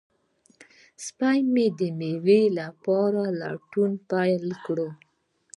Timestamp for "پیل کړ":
4.09-4.77